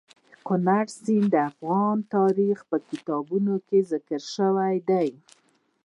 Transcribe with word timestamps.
کندز 0.47 0.89
سیند 1.03 1.27
د 1.33 1.35
افغان 1.49 1.97
تاریخ 2.15 2.57
په 2.69 2.77
کتابونو 2.89 3.53
کې 3.67 3.79
ذکر 3.91 4.21
شوی 4.35 4.75
دی. 4.89 5.09